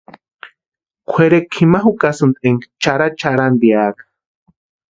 [1.09, 4.03] Kwʼerekwa jima jukasïnti énka charhacharhantiaka.